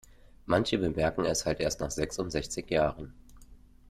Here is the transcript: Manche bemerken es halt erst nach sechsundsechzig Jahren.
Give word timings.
Manche 0.47 0.79
bemerken 0.79 1.25
es 1.25 1.45
halt 1.45 1.59
erst 1.59 1.79
nach 1.79 1.91
sechsundsechzig 1.91 2.71
Jahren. 2.71 3.13